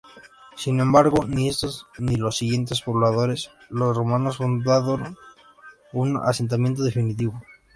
Sin 0.55 0.79
embargo, 0.79 1.25
ni 1.27 1.47
estos, 1.47 1.85
ni 1.99 2.15
los 2.15 2.35
siguientes 2.37 2.81
pobladores, 2.81 3.51
los 3.69 3.95
romanos, 3.95 4.37
fundaron 4.37 5.15
un 5.93 6.17
asentamiento 6.23 6.81
definitivo. 6.81 7.39